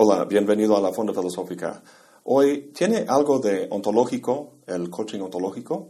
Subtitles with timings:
[0.00, 1.82] Hola, bienvenido a la Fonda Filosófica.
[2.22, 5.88] Hoy, ¿tiene algo de ontológico, el coaching ontológico?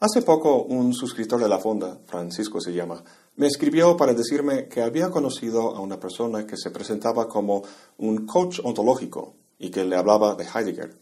[0.00, 3.04] Hace poco un suscriptor de la Fonda, Francisco se llama,
[3.36, 7.62] me escribió para decirme que había conocido a una persona que se presentaba como
[7.98, 10.98] un coach ontológico y que le hablaba de Heidegger.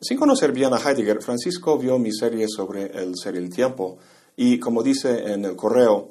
[0.00, 3.98] Sin conocer bien a Heidegger, Francisco vio mi serie sobre el ser y el tiempo
[4.34, 6.08] y, como dice en el correo,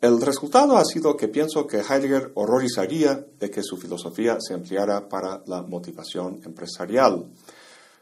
[0.00, 5.10] el resultado ha sido que pienso que Heidegger horrorizaría de que su filosofía se empleara
[5.10, 7.26] para la motivación empresarial.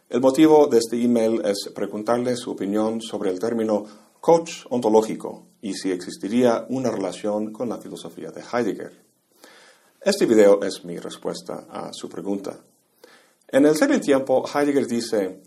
[0.09, 3.85] El motivo de este email es preguntarle su opinión sobre el término
[4.21, 8.93] coach ontológico y si existiría una relación con la filosofía de Heidegger.
[10.01, 12.61] Este video es mi respuesta a su pregunta.
[13.49, 15.43] En el ser tiempo, Heidegger dice,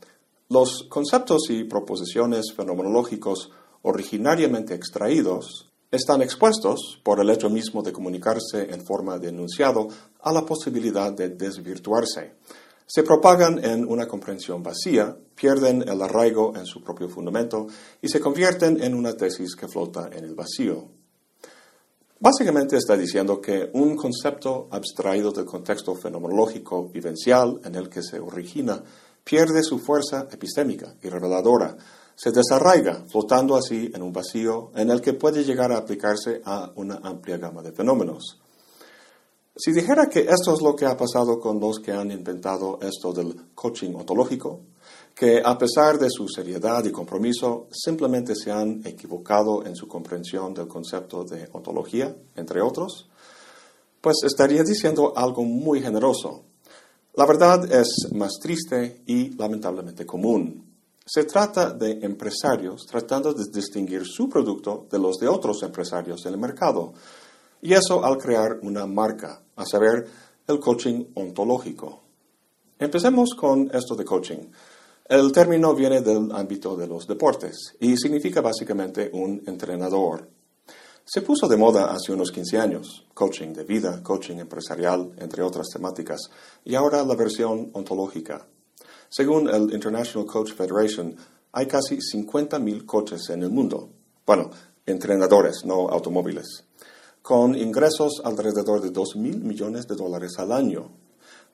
[0.49, 3.51] los conceptos y proposiciones fenomenológicos
[3.83, 9.89] originariamente extraídos están expuestos, por el hecho mismo de comunicarse en forma de enunciado,
[10.21, 12.35] a la posibilidad de desvirtuarse.
[12.87, 17.67] Se propagan en una comprensión vacía, pierden el arraigo en su propio fundamento
[18.01, 20.87] y se convierten en una tesis que flota en el vacío.
[22.19, 28.19] Básicamente está diciendo que un concepto abstraído del contexto fenomenológico vivencial en el que se
[28.19, 28.81] origina
[29.23, 31.75] pierde su fuerza epistémica y reveladora,
[32.21, 36.71] se desarraiga, flotando así en un vacío en el que puede llegar a aplicarse a
[36.75, 38.39] una amplia gama de fenómenos.
[39.55, 43.11] Si dijera que esto es lo que ha pasado con los que han inventado esto
[43.11, 44.59] del coaching ontológico,
[45.15, 50.53] que a pesar de su seriedad y compromiso, simplemente se han equivocado en su comprensión
[50.53, 53.09] del concepto de ontología, entre otros,
[53.99, 56.43] pues estaría diciendo algo muy generoso.
[57.15, 60.70] La verdad es más triste y lamentablemente común.
[61.13, 66.35] Se trata de empresarios tratando de distinguir su producto de los de otros empresarios en
[66.35, 66.93] el mercado.
[67.61, 70.07] Y eso al crear una marca, a saber,
[70.47, 71.99] el coaching ontológico.
[72.79, 74.51] Empecemos con esto de coaching.
[75.03, 80.29] El término viene del ámbito de los deportes y significa básicamente un entrenador.
[81.03, 85.67] Se puso de moda hace unos 15 años, coaching de vida, coaching empresarial, entre otras
[85.73, 86.21] temáticas,
[86.63, 88.47] y ahora la versión ontológica.
[89.13, 91.13] Según el International Coach Federation,
[91.51, 93.89] hay casi 50.000 coches en el mundo.
[94.25, 94.49] Bueno,
[94.85, 96.63] entrenadores, no automóviles.
[97.21, 100.91] Con ingresos alrededor de 2.000 millones de dólares al año.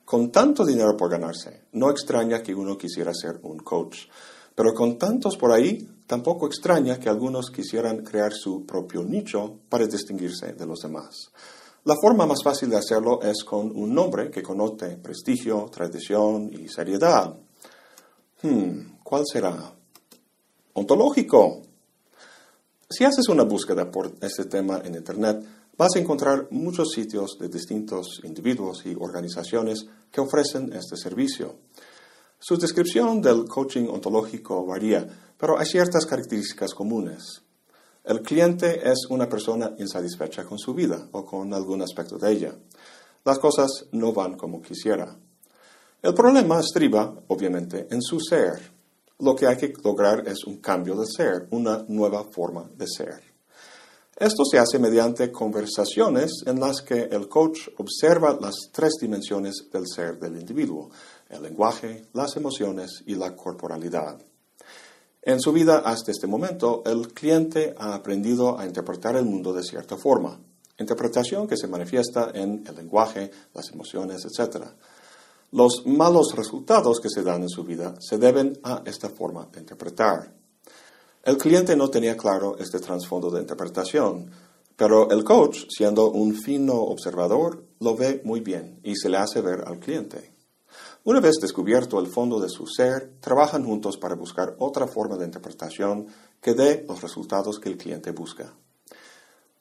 [0.04, 4.06] Con tanto dinero por ganarse, no extraña que uno quisiera ser un coach.
[4.54, 9.84] Pero con tantos por ahí, tampoco extraña que algunos quisieran crear su propio nicho para
[9.88, 11.32] distinguirse de los demás.
[11.82, 16.68] La forma más fácil de hacerlo es con un nombre que connote prestigio, tradición y
[16.68, 17.34] seriedad.
[18.40, 19.74] Hmm, ¿cuál será?
[20.74, 21.62] Ontológico.
[22.88, 25.44] Si haces una búsqueda por este tema en Internet,
[25.76, 31.56] vas a encontrar muchos sitios de distintos individuos y organizaciones que ofrecen este servicio.
[32.38, 35.04] Su descripción del coaching ontológico varía,
[35.36, 37.42] pero hay ciertas características comunes.
[38.04, 42.54] El cliente es una persona insatisfecha con su vida o con algún aspecto de ella.
[43.24, 45.16] Las cosas no van como quisiera.
[46.00, 48.70] El problema estriba, obviamente, en su ser.
[49.18, 53.20] Lo que hay que lograr es un cambio de ser, una nueva forma de ser.
[54.16, 59.88] Esto se hace mediante conversaciones en las que el coach observa las tres dimensiones del
[59.88, 60.88] ser del individuo,
[61.30, 64.20] el lenguaje, las emociones y la corporalidad.
[65.22, 69.64] En su vida hasta este momento, el cliente ha aprendido a interpretar el mundo de
[69.64, 70.40] cierta forma,
[70.78, 74.64] interpretación que se manifiesta en el lenguaje, las emociones, etc.
[75.50, 79.60] Los malos resultados que se dan en su vida se deben a esta forma de
[79.60, 80.34] interpretar.
[81.22, 84.30] El cliente no tenía claro este trasfondo de interpretación,
[84.76, 89.40] pero el coach, siendo un fino observador, lo ve muy bien y se le hace
[89.40, 90.32] ver al cliente.
[91.04, 95.24] Una vez descubierto el fondo de su ser, trabajan juntos para buscar otra forma de
[95.24, 96.08] interpretación
[96.42, 98.52] que dé los resultados que el cliente busca.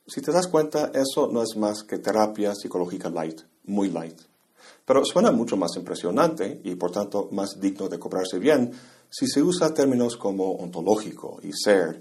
[0.06, 4.19] Si te das cuenta, eso no es más que terapia psicológica light, muy light.
[4.86, 8.72] Pero suena mucho más impresionante y por tanto más digno de cobrarse bien
[9.10, 12.00] si se usa términos como ontológico y ser,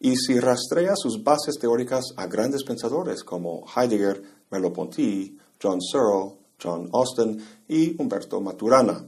[0.00, 6.88] y si rastrea sus bases teóricas a grandes pensadores como Heidegger, Merleau-Ponty, John Searle, John
[6.92, 9.04] Austin y Humberto Maturana.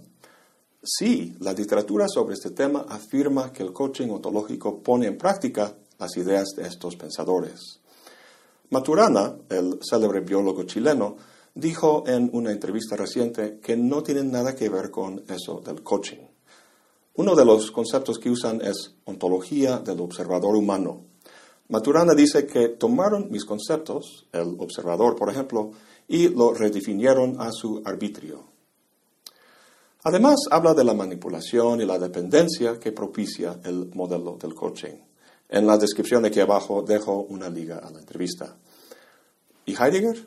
[0.83, 6.17] Sí, la literatura sobre este tema afirma que el coaching ontológico pone en práctica las
[6.17, 7.81] ideas de estos pensadores.
[8.71, 11.17] Maturana, el célebre biólogo chileno,
[11.55, 16.27] dijo en una entrevista reciente que no tienen nada que ver con eso del coaching.
[17.15, 21.05] Uno de los conceptos que usan es ontología del observador humano.
[21.69, 25.73] Maturana dice que tomaron mis conceptos, el observador por ejemplo,
[26.09, 28.45] y lo redefinieron a su arbitrio.
[30.03, 34.97] Además, habla de la manipulación y la dependencia que propicia el modelo del coaching.
[35.49, 38.57] En la descripción aquí abajo dejo una liga a la entrevista.
[39.67, 40.27] ¿Y Heidegger?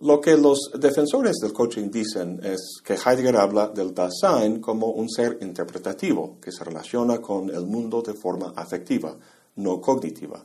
[0.00, 5.10] Lo que los defensores del coaching dicen es que Heidegger habla del Dasein como un
[5.10, 9.16] ser interpretativo que se relaciona con el mundo de forma afectiva,
[9.56, 10.44] no cognitiva.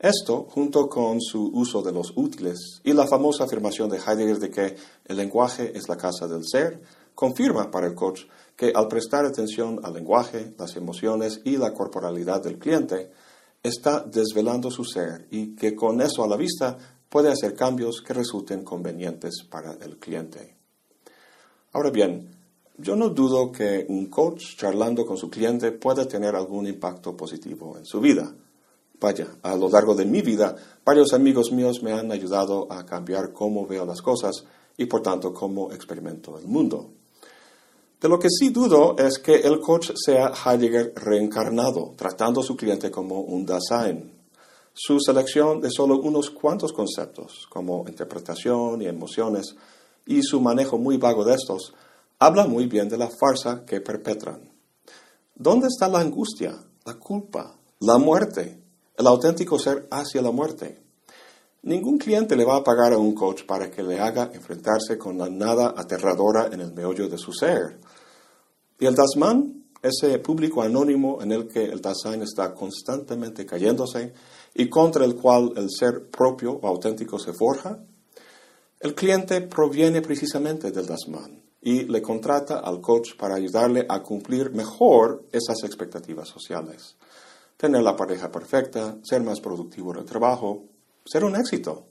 [0.00, 4.50] Esto, junto con su uso de los útiles y la famosa afirmación de Heidegger de
[4.50, 6.82] que el lenguaje es la casa del ser,
[7.14, 8.22] confirma para el coach
[8.56, 13.12] que al prestar atención al lenguaje, las emociones y la corporalidad del cliente,
[13.62, 16.76] está desvelando su ser y que con eso a la vista
[17.14, 20.56] puede hacer cambios que resulten convenientes para el cliente.
[21.72, 22.28] Ahora bien,
[22.76, 27.78] yo no dudo que un coach charlando con su cliente pueda tener algún impacto positivo
[27.78, 28.34] en su vida.
[28.98, 33.32] Vaya, a lo largo de mi vida, varios amigos míos me han ayudado a cambiar
[33.32, 34.44] cómo veo las cosas
[34.76, 36.90] y por tanto cómo experimento el mundo.
[38.00, 42.56] De lo que sí dudo es que el coach sea Heidegger reencarnado, tratando a su
[42.56, 44.13] cliente como un Dasein.
[44.76, 49.54] Su selección de solo unos cuantos conceptos, como interpretación y emociones,
[50.04, 51.72] y su manejo muy vago de estos,
[52.18, 54.50] habla muy bien de la farsa que perpetran.
[55.36, 58.60] ¿Dónde está la angustia, la culpa, la muerte,
[58.96, 60.82] el auténtico ser hacia la muerte?
[61.62, 65.16] Ningún cliente le va a pagar a un coach para que le haga enfrentarse con
[65.16, 67.78] la nada aterradora en el meollo de su ser.
[68.80, 74.12] Y el Dasman, ese público anónimo en el que el Dasein está constantemente cayéndose
[74.54, 77.80] y contra el cual el ser propio o auténtico se forja,
[78.80, 84.50] el cliente proviene precisamente del Dasman y le contrata al coach para ayudarle a cumplir
[84.50, 86.96] mejor esas expectativas sociales.
[87.56, 90.64] Tener la pareja perfecta, ser más productivo en el trabajo,
[91.04, 91.86] ser un éxito.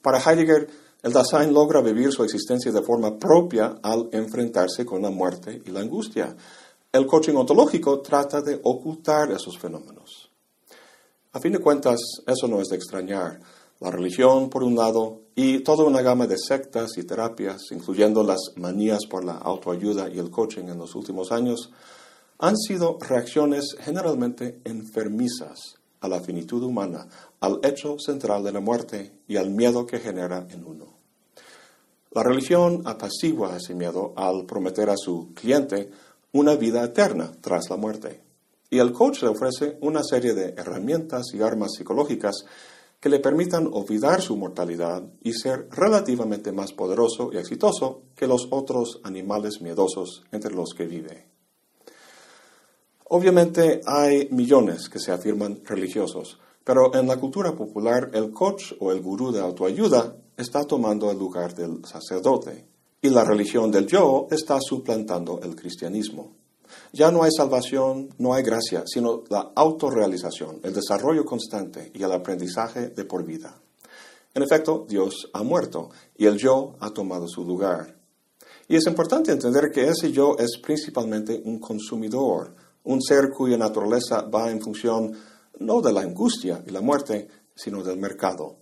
[0.00, 0.68] Para Heidegger,
[1.02, 5.70] el Dasein logra vivir su existencia de forma propia al enfrentarse con la muerte y
[5.70, 6.36] la angustia.
[6.92, 10.25] El coaching ontológico trata de ocultar esos fenómenos.
[11.36, 13.38] A fin de cuentas, eso no es de extrañar.
[13.80, 18.40] La religión, por un lado, y toda una gama de sectas y terapias, incluyendo las
[18.56, 21.70] manías por la autoayuda y el coaching en los últimos años,
[22.38, 27.06] han sido reacciones generalmente enfermizas a la finitud humana,
[27.40, 30.86] al hecho central de la muerte y al miedo que genera en uno.
[32.12, 35.90] La religión apacigua ese miedo al prometer a su cliente
[36.32, 38.25] una vida eterna tras la muerte.
[38.70, 42.44] Y el coach le ofrece una serie de herramientas y armas psicológicas
[43.00, 48.48] que le permitan olvidar su mortalidad y ser relativamente más poderoso y exitoso que los
[48.50, 51.26] otros animales miedosos entre los que vive.
[53.08, 58.90] Obviamente hay millones que se afirman religiosos, pero en la cultura popular el coach o
[58.90, 62.66] el gurú de autoayuda está tomando el lugar del sacerdote
[63.00, 66.34] y la religión del yo está suplantando el cristianismo.
[66.92, 72.12] Ya no hay salvación, no hay gracia, sino la autorrealización, el desarrollo constante y el
[72.12, 73.60] aprendizaje de por vida.
[74.34, 77.96] En efecto, Dios ha muerto y el yo ha tomado su lugar.
[78.68, 84.22] Y es importante entender que ese yo es principalmente un consumidor, un ser cuya naturaleza
[84.22, 85.16] va en función
[85.58, 88.56] no de la angustia y la muerte, sino del mercado.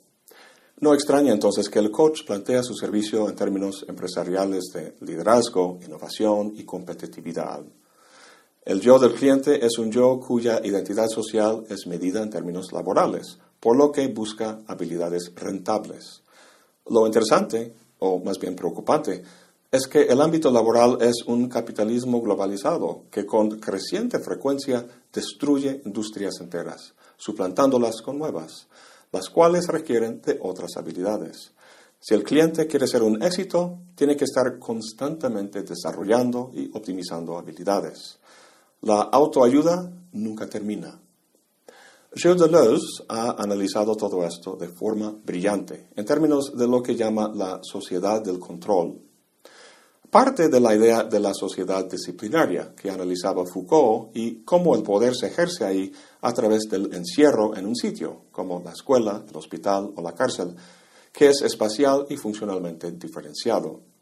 [0.80, 6.52] No extraña entonces que el coach plantea su servicio en términos empresariales de liderazgo, innovación
[6.54, 7.64] y competitividad.
[8.64, 13.38] El yo del cliente es un yo cuya identidad social es medida en términos laborales,
[13.60, 16.22] por lo que busca habilidades rentables.
[16.88, 19.22] Lo interesante, o más bien preocupante,
[19.70, 26.40] es que el ámbito laboral es un capitalismo globalizado que con creciente frecuencia destruye industrias
[26.40, 28.66] enteras, suplantándolas con nuevas,
[29.12, 31.52] las cuales requieren de otras habilidades.
[32.00, 38.18] Si el cliente quiere ser un éxito, tiene que estar constantemente desarrollando y optimizando habilidades.
[38.86, 41.00] La autoayuda nunca termina.
[42.14, 47.32] Gilles Deleuze ha analizado todo esto de forma brillante, en términos de lo que llama
[47.34, 49.00] la sociedad del control,
[50.10, 55.16] parte de la idea de la sociedad disciplinaria que analizaba Foucault y cómo el poder
[55.16, 59.92] se ejerce ahí a través del encierro en un sitio, como la escuela, el hospital
[59.96, 60.54] o la cárcel,
[61.10, 63.93] que es espacial y funcionalmente diferenciado.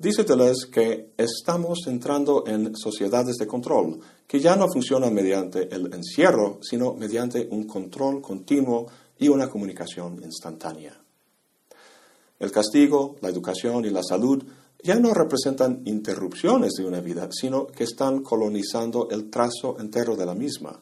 [0.00, 5.92] Dice Deleuze que estamos entrando en sociedades de control, que ya no funcionan mediante el
[5.92, 8.86] encierro, sino mediante un control continuo
[9.18, 10.98] y una comunicación instantánea.
[12.38, 14.42] El castigo, la educación y la salud
[14.82, 20.24] ya no representan interrupciones de una vida, sino que están colonizando el trazo entero de
[20.24, 20.80] la misma.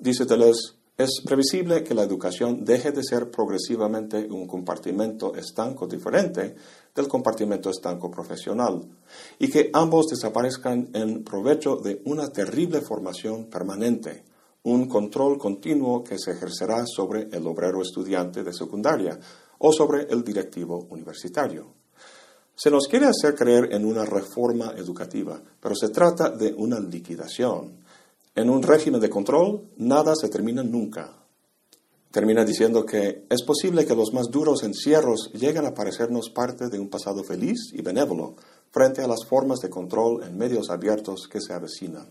[0.00, 6.56] Dice Deleuze, Es previsible que la educación deje de ser progresivamente un compartimento estanco diferente
[6.96, 8.82] del compartimento estanco profesional
[9.38, 14.24] y que ambos desaparezcan en provecho de una terrible formación permanente,
[14.62, 19.20] un control continuo que se ejercerá sobre el obrero estudiante de secundaria
[19.58, 21.74] o sobre el directivo universitario.
[22.54, 27.84] Se nos quiere hacer creer en una reforma educativa, pero se trata de una liquidación.
[28.34, 31.25] En un régimen de control, nada se termina nunca.
[32.16, 36.80] Termina diciendo que es posible que los más duros encierros lleguen a parecernos parte de
[36.80, 38.36] un pasado feliz y benévolo
[38.70, 42.08] frente a las formas de control en medios abiertos que se avecinan.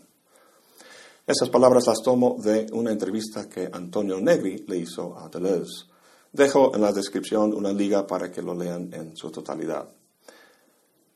[1.25, 5.87] Esas palabras las tomo de una entrevista que Antonio Negri le hizo a Deleuze.
[6.31, 9.89] Dejo en la descripción una liga para que lo lean en su totalidad.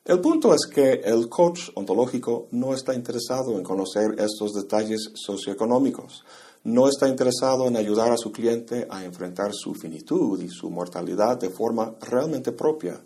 [0.04, 6.24] El punto es que el coach ontológico no está interesado en conocer estos detalles socioeconómicos,
[6.64, 11.40] no está interesado en ayudar a su cliente a enfrentar su finitud y su mortalidad
[11.40, 13.00] de forma realmente propia,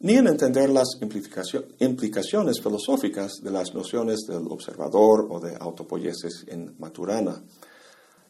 [0.00, 6.74] ni en entender las implicaciones filosóficas de las nociones del observador o de autopoiesis en
[6.78, 7.42] Maturana.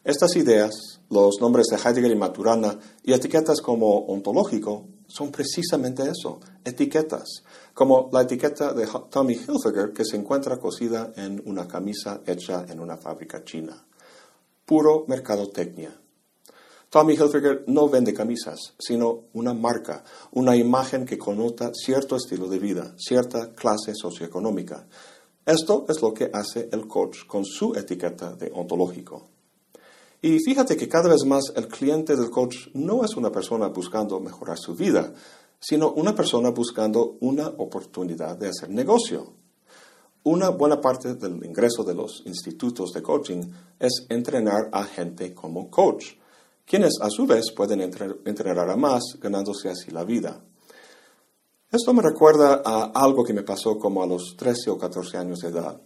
[0.03, 6.39] Estas ideas, los nombres de Heidegger y Maturana y etiquetas como ontológico son precisamente eso,
[6.65, 7.43] etiquetas,
[7.73, 12.79] como la etiqueta de Tommy Hilfiger que se encuentra cosida en una camisa hecha en
[12.79, 13.85] una fábrica china.
[14.71, 15.91] Puro mercadotecnia.
[16.89, 20.01] Tommy Hilfiger no vende camisas, sino una marca,
[20.31, 24.87] una imagen que connota cierto estilo de vida, cierta clase socioeconómica.
[25.45, 29.27] Esto es lo que hace el coach con su etiqueta de ontológico.
[30.21, 34.21] Y fíjate que cada vez más el cliente del coach no es una persona buscando
[34.21, 35.11] mejorar su vida,
[35.59, 39.40] sino una persona buscando una oportunidad de hacer negocio.
[40.23, 43.41] Una buena parte del ingreso de los institutos de coaching
[43.79, 46.13] es entrenar a gente como coach,
[46.63, 50.43] quienes a su vez pueden entrenar a más ganándose así la vida.
[51.71, 55.39] Esto me recuerda a algo que me pasó como a los 13 o 14 años
[55.39, 55.81] de edad.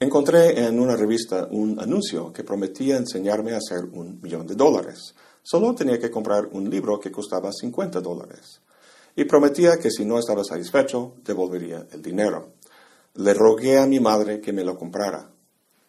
[0.00, 5.14] Encontré en una revista un anuncio que prometía enseñarme a hacer un millón de dólares.
[5.42, 8.60] Solo tenía que comprar un libro que costaba 50 dólares.
[9.14, 12.54] Y prometía que si no estaba satisfecho, devolvería el dinero.
[13.14, 15.30] Le rogué a mi madre que me lo comprara.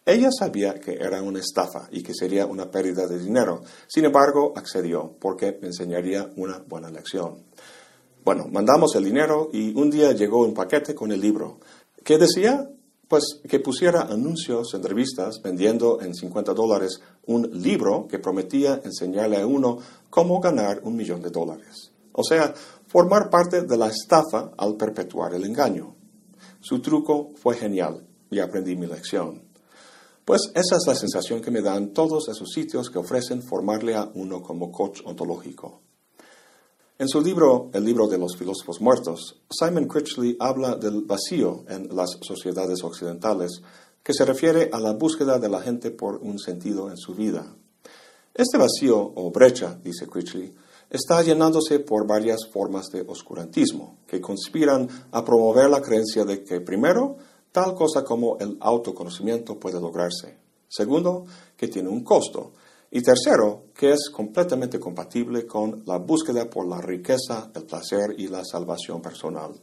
[0.05, 3.61] Ella sabía que era una estafa y que sería una pérdida de dinero.
[3.87, 7.43] Sin embargo, accedió porque me enseñaría una buena lección.
[8.23, 11.59] Bueno, mandamos el dinero y un día llegó un paquete con el libro.
[12.03, 12.69] ¿Qué decía?
[13.09, 19.41] pues que pusiera anuncios en revistas vendiendo en 50 dólares un libro que prometía enseñarle
[19.41, 19.79] a uno
[20.11, 21.91] cómo ganar un millón de dólares.
[22.13, 22.53] O sea,
[22.87, 25.95] formar parte de la estafa al perpetuar el engaño.
[26.61, 29.43] Su truco fue genial y aprendí mi lección.
[30.25, 34.11] Pues esa es la sensación que me dan todos esos sitios que ofrecen formarle a
[34.13, 35.81] uno como coach ontológico.
[36.99, 41.95] En su libro, El libro de los filósofos muertos, Simon Critchley habla del vacío en
[41.95, 43.61] las sociedades occidentales,
[44.03, 47.55] que se refiere a la búsqueda de la gente por un sentido en su vida.
[48.33, 50.53] Este vacío o brecha, dice Critchley,
[50.89, 56.61] está llenándose por varias formas de oscurantismo, que conspiran a promover la creencia de que,
[56.61, 57.17] primero,
[57.51, 60.37] tal cosa como el autoconocimiento puede lograrse.
[60.67, 62.53] Segundo, que tiene un costo,
[62.91, 68.27] y tercero, que es completamente compatible con la búsqueda por la riqueza, el placer y
[68.27, 69.53] la salvación personal.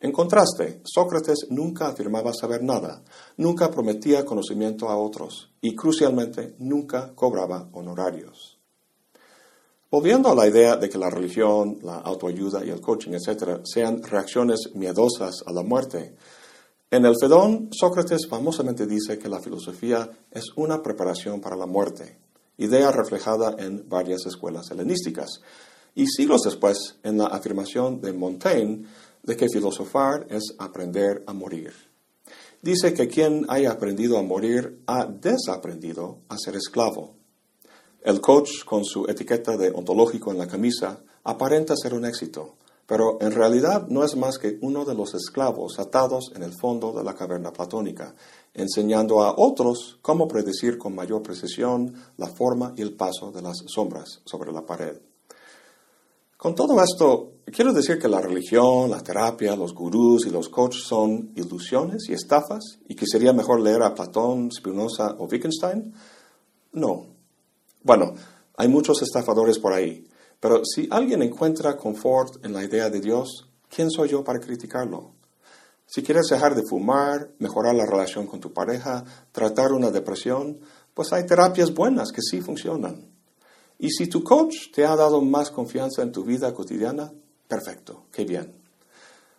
[0.00, 3.02] En contraste, Sócrates nunca afirmaba saber nada,
[3.38, 8.53] nunca prometía conocimiento a otros y, crucialmente, nunca cobraba honorarios.
[9.94, 14.02] Volviendo a la idea de que la religión, la autoayuda y el coaching, etc., sean
[14.02, 16.16] reacciones miedosas a la muerte,
[16.90, 22.18] en el Fedón, Sócrates famosamente dice que la filosofía es una preparación para la muerte
[22.56, 25.40] idea reflejada en varias escuelas helenísticas,
[25.94, 28.86] y siglos después en la afirmación de Montaigne
[29.22, 31.72] de que filosofar es aprender a morir.
[32.60, 37.13] Dice que quien haya aprendido a morir ha desaprendido a ser esclavo.
[38.04, 43.16] El coach, con su etiqueta de ontológico en la camisa, aparenta ser un éxito, pero
[43.22, 47.02] en realidad no es más que uno de los esclavos atados en el fondo de
[47.02, 48.14] la caverna platónica,
[48.52, 53.64] enseñando a otros cómo predecir con mayor precisión la forma y el paso de las
[53.68, 54.98] sombras sobre la pared.
[56.36, 60.82] Con todo esto, quiero decir que la religión, la terapia, los gurús y los coaches
[60.86, 65.94] son ilusiones y estafas y que sería mejor leer a Platón, Spinoza o Wittgenstein.
[66.72, 67.13] No.
[67.84, 68.14] Bueno,
[68.56, 70.08] hay muchos estafadores por ahí,
[70.40, 75.12] pero si alguien encuentra confort en la idea de Dios, ¿quién soy yo para criticarlo?
[75.84, 80.60] Si quieres dejar de fumar, mejorar la relación con tu pareja, tratar una depresión,
[80.94, 83.06] pues hay terapias buenas que sí funcionan.
[83.78, 87.12] Y si tu coach te ha dado más confianza en tu vida cotidiana,
[87.46, 88.54] perfecto, qué bien.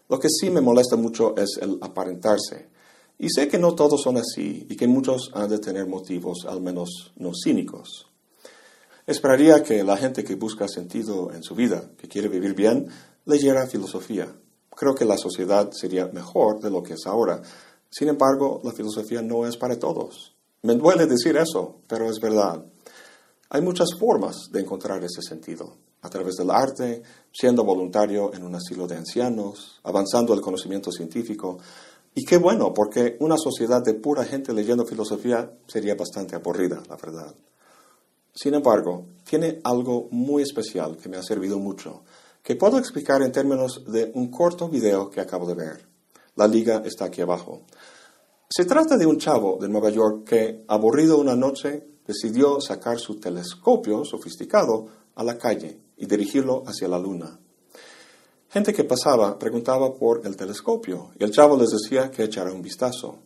[0.08, 2.70] Lo que sí me molesta mucho es el aparentarse.
[3.18, 6.62] Y sé que no todos son así y que muchos han de tener motivos, al
[6.62, 8.06] menos no cínicos.
[9.08, 12.88] Esperaría que la gente que busca sentido en su vida, que quiere vivir bien,
[13.26, 14.36] leyera filosofía.
[14.72, 17.40] Creo que la sociedad sería mejor de lo que es ahora.
[17.88, 20.36] Sin embargo, la filosofía no es para todos.
[20.64, 22.66] Me duele decir eso, pero es verdad.
[23.52, 28.56] Hay muchas formas de encontrar ese sentido, a través del arte, siendo voluntario en un
[28.56, 31.60] asilo de ancianos, avanzando el conocimiento científico.
[32.16, 36.96] Y qué bueno, porque una sociedad de pura gente leyendo filosofía sería bastante aburrida, la
[36.96, 37.36] verdad.
[38.36, 42.04] Sin embargo, tiene algo muy especial que me ha servido mucho,
[42.44, 45.88] que puedo explicar en términos de un corto video que acabo de ver.
[46.36, 47.62] La liga está aquí abajo.
[48.50, 53.22] Se trata de un chavo de Nueva York que, aburrido una noche, decidió sacar su
[53.22, 57.40] telescopio sofisticado a la calle y dirigirlo hacia la luna.
[58.50, 62.62] Gente que pasaba preguntaba por el telescopio y el chavo les decía que echara un
[62.62, 63.18] vistazo.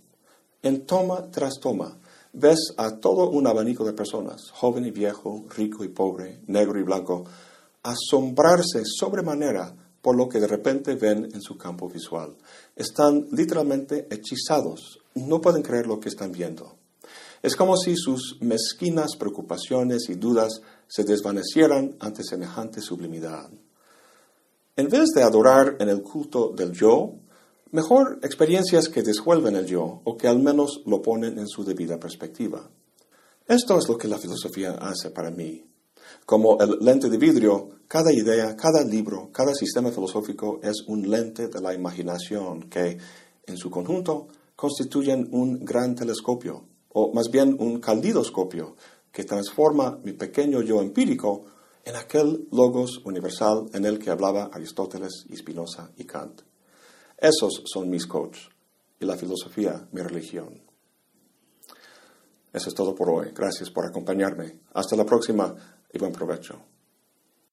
[0.61, 1.97] En toma tras toma,
[2.33, 6.83] ves a todo un abanico de personas, joven y viejo, rico y pobre, negro y
[6.83, 7.25] blanco,
[7.83, 12.35] asombrarse sobremanera por lo que de repente ven en su campo visual.
[12.75, 16.77] Están literalmente hechizados, no pueden creer lo que están viendo.
[17.41, 23.49] Es como si sus mezquinas preocupaciones y dudas se desvanecieran ante semejante sublimidad.
[24.75, 27.15] En vez de adorar en el culto del yo,
[27.71, 31.99] Mejor experiencias que disuelven el yo o que al menos lo ponen en su debida
[31.99, 32.67] perspectiva.
[33.47, 35.63] Esto es lo que la filosofía hace para mí.
[36.25, 41.47] Como el lente de vidrio, cada idea, cada libro, cada sistema filosófico es un lente
[41.47, 42.97] de la imaginación que,
[43.45, 48.77] en su conjunto, constituyen un gran telescopio, o más bien un caldidoscopio,
[49.11, 51.45] que transforma mi pequeño yo empírico
[51.85, 56.48] en aquel logos universal en el que hablaba Aristóteles Spinoza y Kant.
[57.21, 58.49] Esos son mis coaches
[58.99, 60.61] y la filosofía mi religión.
[62.53, 63.31] Eso es todo por hoy.
[63.35, 64.59] Gracias por acompañarme.
[64.73, 65.53] Hasta la próxima
[65.91, 66.59] y buen provecho.